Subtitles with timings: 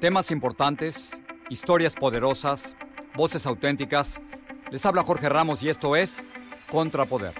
[0.00, 2.76] Temas importantes, historias poderosas,
[3.16, 4.20] voces auténticas.
[4.70, 6.24] Les habla Jorge Ramos y esto es
[6.70, 7.32] Contrapoder.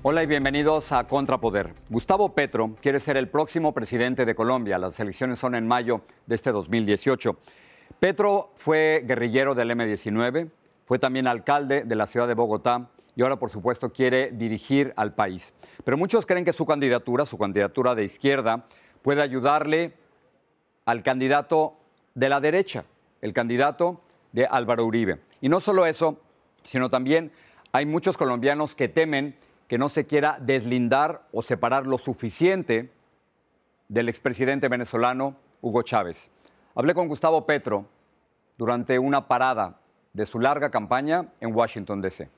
[0.00, 1.74] Hola y bienvenidos a Contrapoder.
[1.90, 4.78] Gustavo Petro quiere ser el próximo presidente de Colombia.
[4.78, 7.36] Las elecciones son en mayo de este 2018.
[7.98, 10.50] Petro fue guerrillero del M-19,
[10.86, 15.14] fue también alcalde de la ciudad de Bogotá y ahora, por supuesto, quiere dirigir al
[15.14, 15.52] país.
[15.84, 18.64] Pero muchos creen que su candidatura, su candidatura de izquierda,
[19.02, 19.94] puede ayudarle
[20.84, 21.76] al candidato
[22.14, 22.84] de la derecha,
[23.20, 24.00] el candidato
[24.32, 25.20] de Álvaro Uribe.
[25.40, 26.20] Y no solo eso,
[26.64, 27.32] sino también
[27.72, 29.36] hay muchos colombianos que temen
[29.68, 32.90] que no se quiera deslindar o separar lo suficiente
[33.88, 36.30] del expresidente venezolano Hugo Chávez.
[36.74, 37.86] Hablé con Gustavo Petro
[38.58, 39.80] durante una parada
[40.12, 42.28] de su larga campaña en Washington, D.C.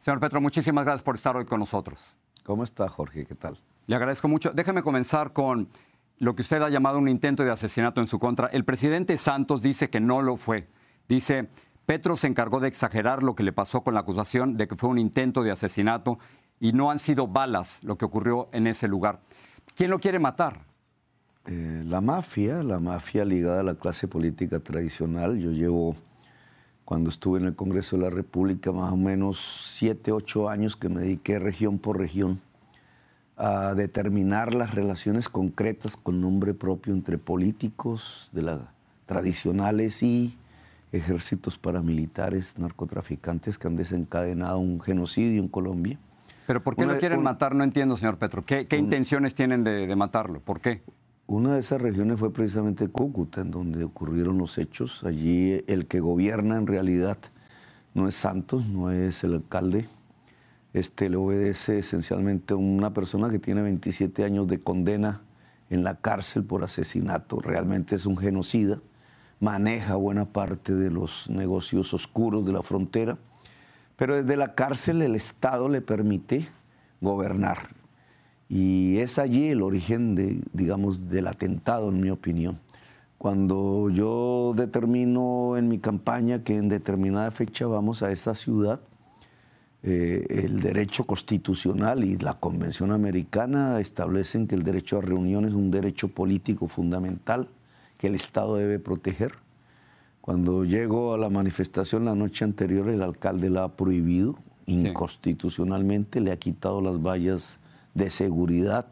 [0.00, 2.00] Señor Petro, muchísimas gracias por estar hoy con nosotros.
[2.48, 3.26] ¿Cómo está, Jorge?
[3.26, 3.58] ¿Qué tal?
[3.86, 4.52] Le agradezco mucho.
[4.52, 5.68] Déjeme comenzar con
[6.16, 8.46] lo que usted ha llamado un intento de asesinato en su contra.
[8.46, 10.66] El presidente Santos dice que no lo fue.
[11.10, 11.50] Dice,
[11.84, 14.88] Petro se encargó de exagerar lo que le pasó con la acusación de que fue
[14.88, 16.20] un intento de asesinato
[16.58, 19.20] y no han sido balas lo que ocurrió en ese lugar.
[19.74, 20.64] ¿Quién lo quiere matar?
[21.44, 25.38] Eh, la mafia, la mafia ligada a la clase política tradicional.
[25.38, 25.96] Yo llevo,
[26.88, 30.88] cuando estuve en el Congreso de la República, más o menos siete, ocho años que
[30.88, 32.40] me dediqué región por región
[33.36, 38.60] a determinar las relaciones concretas con nombre propio entre políticos de las
[39.04, 40.38] tradicionales y
[40.90, 45.98] ejércitos paramilitares, narcotraficantes que han desencadenado un genocidio en Colombia.
[46.46, 47.54] ¿Pero por qué Una- lo quieren matar?
[47.54, 48.46] No entiendo, señor Petro.
[48.46, 50.40] ¿Qué, qué intenciones tienen de, de matarlo?
[50.40, 50.80] ¿Por qué?
[51.30, 55.04] Una de esas regiones fue precisamente Cúcuta, en donde ocurrieron los hechos.
[55.04, 57.18] Allí el que gobierna en realidad
[57.92, 59.86] no es Santos, no es el alcalde.
[60.72, 65.20] Este le obedece esencialmente a una persona que tiene 27 años de condena
[65.68, 67.40] en la cárcel por asesinato.
[67.40, 68.80] Realmente es un genocida.
[69.38, 73.18] Maneja buena parte de los negocios oscuros de la frontera.
[73.96, 76.48] Pero desde la cárcel el Estado le permite
[77.02, 77.77] gobernar.
[78.48, 82.58] Y es allí el origen, de, digamos, del atentado, en mi opinión.
[83.18, 88.80] Cuando yo determino en mi campaña que en determinada fecha vamos a esa ciudad,
[89.82, 95.52] eh, el derecho constitucional y la Convención Americana establecen que el derecho a reunión es
[95.52, 97.48] un derecho político fundamental
[97.96, 99.32] que el Estado debe proteger.
[100.20, 104.36] Cuando llego a la manifestación la noche anterior, el alcalde la ha prohibido
[104.66, 107.58] inconstitucionalmente, le ha quitado las vallas
[107.98, 108.86] de seguridad.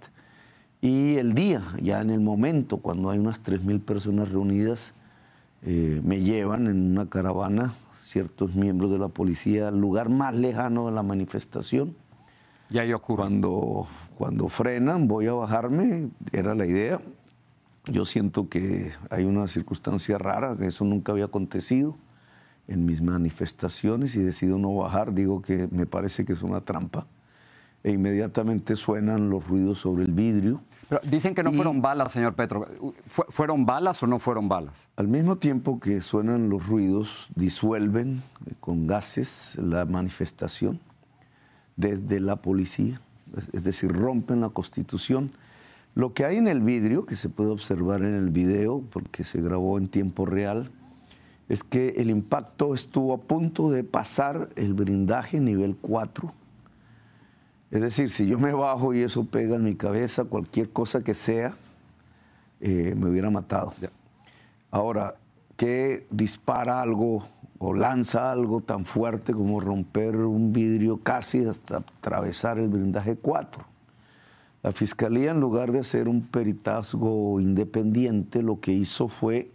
[0.83, 4.93] Y el día, ya en el momento, cuando hay unas 3.000 personas reunidas,
[5.63, 10.87] eh, me llevan en una caravana ciertos miembros de la policía al lugar más lejano
[10.87, 11.97] de la manifestación.
[12.69, 13.23] Y ahí ocurre.
[13.23, 13.87] Cuando,
[14.19, 17.01] cuando frenan, voy a bajarme, era la idea.
[17.87, 21.97] Yo siento que hay una circunstancia rara, que eso nunca había acontecido
[22.67, 25.15] en mis manifestaciones y decido no bajar.
[25.15, 27.07] Digo que me parece que es una trampa.
[27.87, 30.61] E inmediatamente suenan los ruidos sobre el vidrio.
[30.89, 32.67] Pero dicen que no Y- fueron balas, señor Petro.
[33.07, 34.89] ¿Fue- ¿Fueron balas o no fueron balas?
[34.97, 40.81] Al mismo tiempo que suenan los ruidos, disuelven eh, con gases la manifestación
[41.77, 43.01] desde la policía,
[43.37, 45.31] es- es decir, rompen la constitución.
[45.95, 49.41] Lo que hay en el vidrio, que se puede observar en el video, porque se
[49.41, 50.73] grabó en tiempo real,
[51.49, 56.35] es que el impacto estuvo a punto de pasar el blindaje nivel 4.
[57.71, 61.15] Es decir, si yo me bajo y eso pega en mi cabeza, cualquier cosa que
[61.15, 61.55] sea,
[62.61, 63.75] eh, me hubiera matado.
[64.71, 65.17] Ahora,
[65.57, 67.29] ¿qué dispara algo
[67.59, 73.65] o lanza algo tan fuerte como romper un vidrio casi hasta atravesar el blindaje 4?
[74.63, 79.51] La fiscalía, en lugar de hacer un peritazgo independiente, lo que hizo fue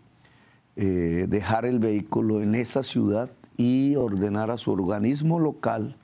[0.76, 5.96] eh, dejar el vehículo en esa ciudad y ordenar a su organismo local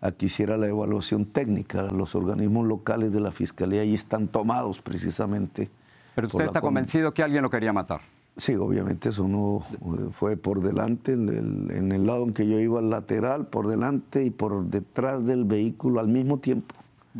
[0.00, 1.90] a que hiciera la evaluación técnica.
[1.92, 5.70] Los organismos locales de la fiscalía ahí están tomados precisamente.
[6.14, 8.00] Pero usted está convencido que alguien lo quería matar.
[8.36, 12.46] Sí, obviamente eso no eh, fue por delante, en el, en el lado en que
[12.46, 16.74] yo iba al lateral, por delante y por detrás del vehículo al mismo tiempo.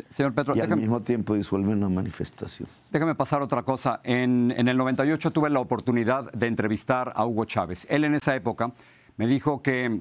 [0.08, 2.68] Señor Petro, y al mismo tiempo disuelven la manifestación.
[2.92, 4.00] Déjame pasar otra cosa.
[4.04, 7.86] En, el 98 tuve la oportunidad de entrevistar a Hugo Chávez.
[7.90, 8.72] Él en esa época
[9.16, 10.00] me dijo que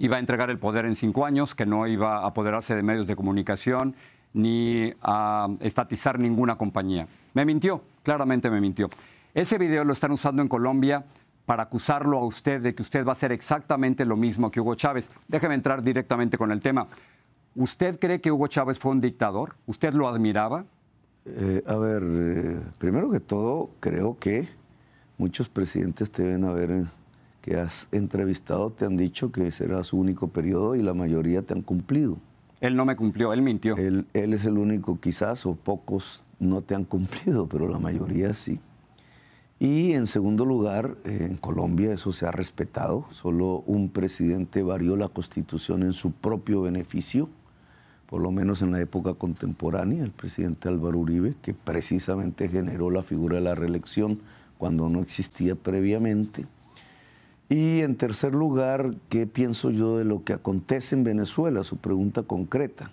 [0.00, 3.06] iba a entregar el poder en cinco años, que no iba a apoderarse de medios
[3.06, 3.94] de comunicación
[4.32, 7.06] ni a estatizar ninguna compañía.
[7.34, 8.88] Me mintió, claramente me mintió.
[9.34, 11.04] Ese video lo están usando en Colombia
[11.44, 14.74] para acusarlo a usted de que usted va a hacer exactamente lo mismo que Hugo
[14.74, 15.10] Chávez.
[15.28, 16.86] Déjeme entrar directamente con el tema.
[17.54, 19.54] ¿Usted cree que Hugo Chávez fue un dictador?
[19.66, 20.64] ¿Usted lo admiraba?
[21.26, 24.48] Eh, a ver, eh, primero que todo, creo que
[25.18, 26.86] muchos presidentes te deben haber
[27.42, 31.54] que has entrevistado te han dicho que será su único periodo y la mayoría te
[31.54, 32.18] han cumplido.
[32.60, 33.76] Él no me cumplió, él mintió.
[33.76, 38.34] Él, él es el único quizás, o pocos no te han cumplido, pero la mayoría
[38.34, 38.60] sí.
[39.58, 43.06] Y en segundo lugar, en Colombia eso se ha respetado.
[43.10, 47.28] Solo un presidente varió la constitución en su propio beneficio
[48.10, 53.04] por lo menos en la época contemporánea, el presidente Álvaro Uribe, que precisamente generó la
[53.04, 54.18] figura de la reelección
[54.58, 56.44] cuando no existía previamente.
[57.50, 61.64] Y en tercer lugar, ¿qué pienso yo de lo que acontece en Venezuela?
[61.64, 62.92] Su pregunta concreta.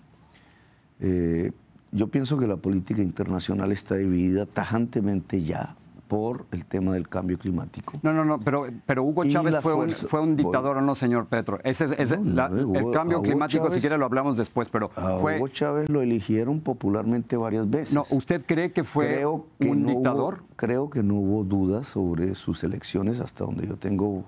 [1.00, 1.52] Eh,
[1.92, 5.76] yo pienso que la política internacional está dividida tajantemente ya
[6.08, 8.00] por el tema del cambio climático.
[8.02, 11.28] No, no, no, pero, pero Hugo Chávez fue un, fue un, dictador o no, señor
[11.28, 11.60] Petro.
[11.64, 16.02] Ese, es el cambio climático, si quiere lo hablamos después, pero a Hugo Chávez lo
[16.02, 17.94] eligieron popularmente varias veces.
[17.94, 20.44] No, ¿usted cree que fue un dictador?
[20.56, 24.26] creo que no hubo dudas sobre sus elecciones, hasta donde yo tengo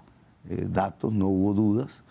[0.49, 2.03] eh, datos, no hubo dudas.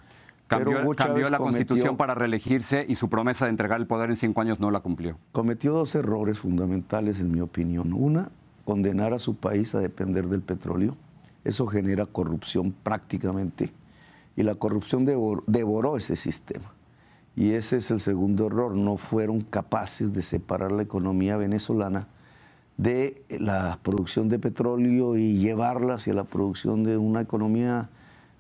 [0.47, 4.41] Cambió, cambió la constitución para reelegirse y su promesa de entregar el poder en cinco
[4.41, 5.19] años no la cumplió.
[5.33, 7.93] Cometió dos errores fundamentales, en mi opinión.
[7.93, 8.31] Una,
[8.65, 10.97] condenar a su país a depender del petróleo.
[11.45, 13.73] Eso genera corrupción prácticamente.
[14.37, 16.73] Y la corrupción devoró, ese sistema.
[17.35, 18.75] Y ese es el segundo error.
[18.75, 22.09] No fueron capaces de separar la economía venezolana
[22.77, 27.91] de la producción de petróleo y llevarla hacia la producción de una economía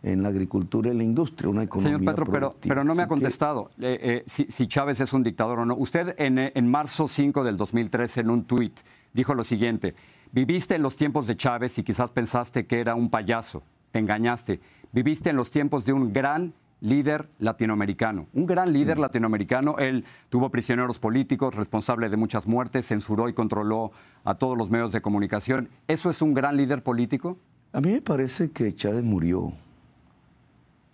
[0.02, 3.08] en la agricultura y la industria, una economía Señor Petro, pero, pero, no me ha
[3.08, 5.74] contestado eh, eh, si, Chávez es un dictador o no.
[5.76, 8.78] Usted en, en marzo 5 del 2013 en un tuit
[9.12, 9.94] dijo lo siguiente,
[10.30, 13.62] Viviste en los tiempos de Chávez y quizás pensaste que era un payaso,
[13.92, 14.60] te engañaste.
[14.92, 18.26] Viviste en los tiempos de un gran líder latinoamericano.
[18.34, 19.78] Un gran líder latinoamericano.
[19.78, 23.90] Él tuvo prisioneros políticos, responsable de muchas muertes, censuró y controló
[24.24, 25.70] a todos los medios de comunicación.
[25.88, 27.38] ¿Eso es un gran líder político?
[27.72, 29.54] A mí me parece que Chávez murió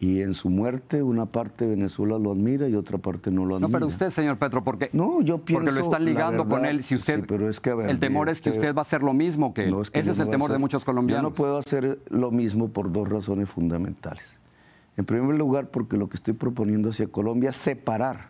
[0.05, 3.57] y en su muerte una parte de Venezuela lo admira y otra parte no lo
[3.57, 3.69] admira.
[3.69, 6.83] No, pero usted, señor Petro, porque, no, yo pienso, porque lo están ligando con él.
[6.83, 9.55] Si usted, pero es que, el temor es que usted va a hacer lo mismo
[9.55, 9.75] que él.
[9.95, 11.23] Ese es el temor de muchos colombianos.
[11.23, 14.39] Yo no puedo hacer lo mismo por dos razones fundamentales.
[14.99, 18.29] En primer lugar, porque lo que estoy proponiendo hacia Colombia es separar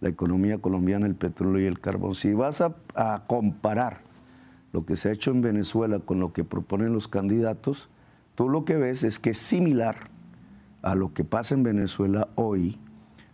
[0.00, 2.16] la economía colombiana, el petróleo y el carbón.
[2.16, 4.00] Si vas a, a comparar
[4.72, 7.88] lo que se ha hecho en Venezuela con lo que proponen los candidatos,
[8.34, 10.10] tú lo que ves es que es similar
[10.82, 12.78] a lo que pasa en Venezuela hoy,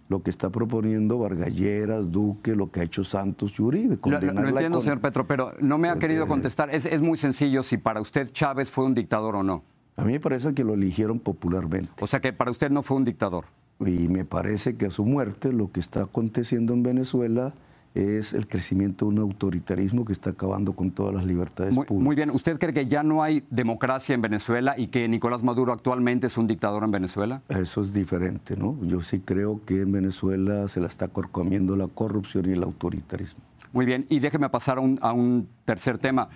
[0.09, 3.99] lo que está proponiendo Vargalleras, Duque, lo que ha hecho Santos y Uribe.
[4.05, 6.75] Lo, lo entiendo, señor Petro, pero no me ha querido contestar.
[6.75, 9.64] Es, es, muy sencillo si para usted Chávez fue un dictador o no.
[9.97, 11.90] A mí me parece que lo eligieron popularmente.
[12.00, 13.47] O sea que para usted no fue un dictador.
[13.81, 17.55] Y me parece que a su muerte lo que está aconteciendo en Venezuela
[17.95, 22.04] es el crecimiento de un autoritarismo que está acabando con todas las libertades muy, públicas.
[22.04, 25.73] Muy bien, ¿usted cree que ya no hay democracia en Venezuela y que Nicolás Maduro
[25.73, 27.42] actualmente es un dictador en Venezuela?
[27.49, 28.78] Eso es diferente, ¿no?
[28.83, 33.40] Yo sí creo que en Venezuela se la está comiendo la corrupción y el autoritarismo.
[33.73, 36.28] Muy bien, y déjeme pasar a un, a un tercer tema.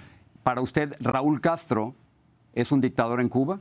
[0.42, 1.94] Para usted, Raúl Castro
[2.54, 3.60] es un dictador en Cuba?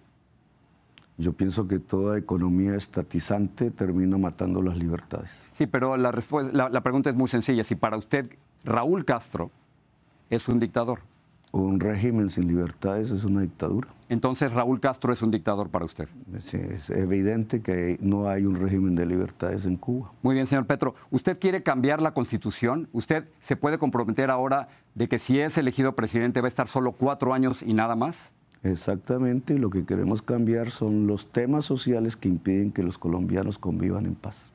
[1.21, 5.49] Yo pienso que toda economía estatizante termina matando las libertades.
[5.53, 7.63] Sí, pero la, la, pregunta es muy sencilla.
[7.63, 8.27] Si para usted
[8.63, 9.51] Raúl Castro
[10.31, 10.99] es un dictador.
[11.51, 13.89] Un régimen sin libertades es una dictadura.
[14.09, 16.09] Entonces Raúl Castro es un dictador para usted.
[16.39, 20.11] Sí, es evidente que no hay un régimen de libertades en Cuba.
[20.23, 20.95] Muy bien, señor Petro.
[21.11, 22.89] ¿Usted quiere cambiar la constitución?
[22.93, 26.93] ¿Usted se puede comprometer ahora de que si es elegido presidente va a estar solo
[26.93, 28.31] cuatro años y nada más?
[28.63, 34.05] Exactamente, lo que queremos cambiar son los temas sociales que impiden que los colombianos convivan
[34.05, 34.51] en paz.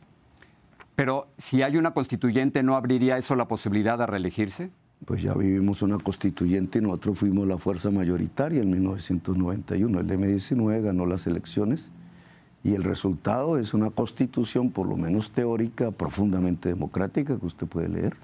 [0.94, 4.70] Pero si hay una constituyente, ¿no abriría eso la posibilidad de reelegirse?
[5.04, 10.00] Pues ya vivimos una constituyente y nosotros fuimos la fuerza mayoritaria en 1991.
[10.00, 11.90] El M-19 ganó las elecciones
[12.64, 17.88] y el resultado es una constitución, por lo menos teórica, profundamente democrática, que usted puede
[17.88, 18.16] leer.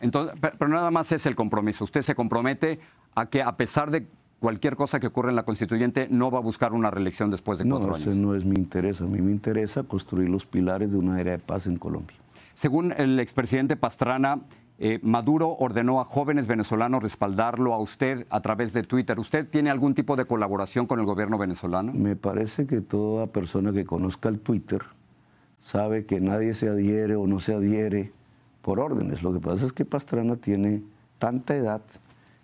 [0.00, 1.84] Entonces, pero nada más es el compromiso.
[1.84, 2.78] Usted se compromete
[3.14, 4.06] a que a pesar de
[4.40, 7.68] cualquier cosa que ocurra en la constituyente, no va a buscar una reelección después de
[7.68, 8.06] cuatro no, años.
[8.06, 9.00] No, ese no es mi interés.
[9.00, 12.16] A mí me interesa construir los pilares de una era de paz en Colombia.
[12.54, 14.40] Según el expresidente Pastrana,
[14.78, 19.18] eh, Maduro ordenó a jóvenes venezolanos respaldarlo a usted a través de Twitter.
[19.18, 21.92] ¿Usted tiene algún tipo de colaboración con el gobierno venezolano?
[21.92, 24.82] Me parece que toda persona que conozca el Twitter
[25.58, 28.12] sabe que nadie se adhiere o no se adhiere
[28.60, 29.22] por órdenes.
[29.22, 30.82] Lo que pasa es que Pastrana tiene
[31.18, 31.80] tanta edad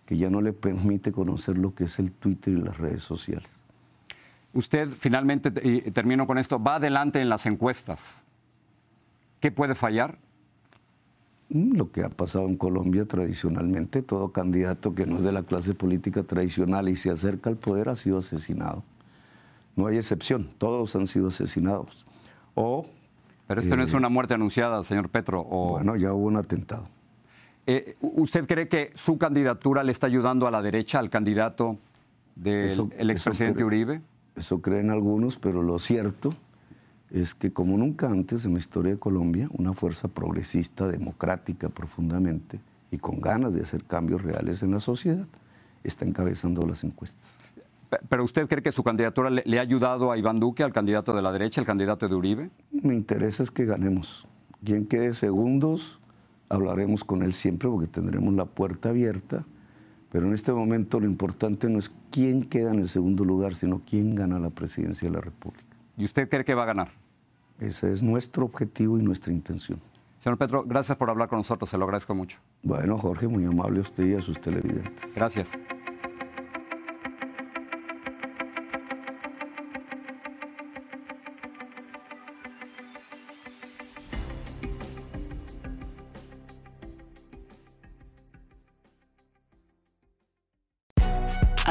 [0.06, 3.62] que ya no le permite conocer lo que es el Twitter y las redes sociales.
[4.52, 8.24] Usted finalmente, y termino con esto, va adelante en las encuestas.
[9.40, 10.18] ¿Qué puede fallar?
[11.48, 15.42] Mm, lo que ha pasado en Colombia tradicionalmente, todo candidato que no es de la
[15.42, 18.84] clase política tradicional y se acerca al poder ha sido asesinado.
[19.76, 22.04] No hay excepción, todos han sido asesinados.
[22.54, 22.86] O,
[23.46, 25.40] Pero esto no es eh, una muerte anunciada, señor Petro.
[25.48, 25.70] O...
[25.72, 26.88] Bueno, ya hubo un atentado.
[27.66, 31.78] Eh, ¿Usted cree que su candidatura le está ayudando a la derecha, al candidato
[32.34, 33.62] del eso expresidente.
[33.64, 34.00] Uribe?
[34.34, 36.34] Eso creen algunos, pero lo cierto
[37.10, 42.58] es que como nunca antes en la historia de Colombia, una fuerza progresista, democrática profundamente
[42.90, 45.28] y con ganas de hacer cambios reales en la sociedad,
[45.84, 47.38] está encabezando las encuestas.
[47.90, 50.72] Pe- ¿Pero usted cree que su candidatura le, le ha ayudado a Iván Duque, al
[50.72, 52.50] candidato de la derecha, al candidato de Uribe?
[52.70, 54.26] Me interesa es que ganemos.
[54.64, 56.00] Quien quede segundos,
[56.52, 59.44] hablaremos con él siempre porque tendremos la puerta abierta.
[60.10, 63.80] Pero en este momento lo importante no es quién queda en el segundo lugar, sino
[63.86, 65.64] quién gana la presidencia de la República.
[65.96, 66.90] ¿Y usted cree que va a ganar?
[67.58, 69.80] Ese es nuestro objetivo y nuestra intención.
[70.22, 72.38] Señor Petro, gracias por hablar con nosotros, se lo agradezco mucho.
[72.62, 75.14] Bueno, Jorge, muy amable a usted y a sus televidentes.
[75.14, 75.58] Gracias.